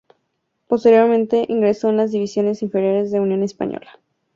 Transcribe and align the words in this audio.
Posteriormente, 0.67 1.45
ingresó 1.47 1.89
en 1.91 1.97
las 1.97 2.09
divisiones 2.11 2.63
inferiores 2.63 3.11
de 3.11 3.19
Unión 3.19 3.43
Española. 3.43 3.99